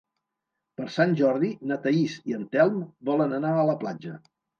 Per 0.77 0.85
Sant 0.93 1.11
Jordi 1.19 1.49
na 1.71 1.77
Thaís 1.83 2.15
i 2.31 2.35
en 2.37 2.47
Telm 2.57 2.79
volen 3.11 3.37
anar 3.41 3.53
a 3.59 3.67
la 3.69 3.77
platja. 3.85 4.17